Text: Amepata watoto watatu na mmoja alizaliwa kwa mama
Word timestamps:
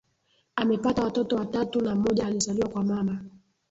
Amepata 0.55 1.03
watoto 1.03 1.35
watatu 1.35 1.81
na 1.81 1.95
mmoja 1.95 2.25
alizaliwa 2.27 2.69
kwa 2.69 2.83
mama 2.83 3.21